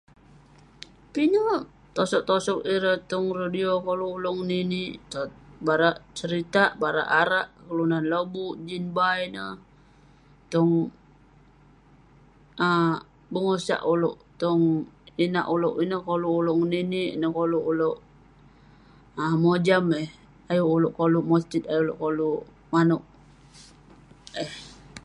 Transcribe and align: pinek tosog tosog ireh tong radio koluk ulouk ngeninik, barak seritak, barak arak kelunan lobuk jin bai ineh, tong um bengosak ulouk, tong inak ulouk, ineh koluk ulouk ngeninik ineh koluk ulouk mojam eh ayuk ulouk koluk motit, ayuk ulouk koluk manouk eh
pinek 1.13 1.63
tosog 1.95 2.23
tosog 2.29 2.59
ireh 2.73 2.97
tong 3.09 3.27
radio 3.41 3.71
koluk 3.85 4.11
ulouk 4.17 4.37
ngeninik, 4.39 4.91
barak 5.65 5.97
seritak, 6.17 6.69
barak 6.81 7.09
arak 7.21 7.47
kelunan 7.65 8.03
lobuk 8.11 8.53
jin 8.67 8.85
bai 8.95 9.19
ineh, 9.27 9.51
tong 10.51 10.71
um 12.65 12.87
bengosak 13.31 13.81
ulouk, 13.93 14.17
tong 14.41 14.61
inak 15.25 15.47
ulouk, 15.55 15.75
ineh 15.83 16.01
koluk 16.07 16.33
ulouk 16.39 16.57
ngeninik 16.59 17.09
ineh 17.15 17.31
koluk 17.37 17.63
ulouk 17.71 17.97
mojam 19.43 19.85
eh 20.01 20.09
ayuk 20.51 20.69
ulouk 20.75 20.93
koluk 20.99 21.25
motit, 21.29 21.63
ayuk 21.71 21.79
ulouk 21.81 21.97
koluk 22.01 22.39
manouk 22.71 23.03
eh 24.43 24.51